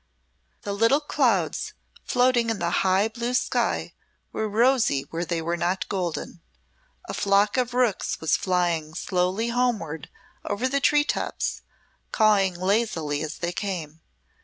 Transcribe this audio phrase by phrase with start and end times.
[0.63, 1.73] The little clouds
[2.05, 3.93] floating in the high blue sky
[4.31, 6.41] were rosy where they were not golden;
[7.07, 10.09] a flock of rooks was flying slowly homeward
[10.43, 11.61] over the tree tops,
[12.11, 14.01] cawing lazily as they came.